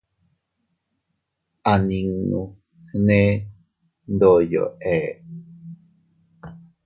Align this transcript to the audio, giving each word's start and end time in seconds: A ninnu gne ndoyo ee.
A 1.71 1.73
ninnu 1.85 2.41
gne 2.91 3.21
ndoyo 4.13 4.63
ee. 4.95 5.11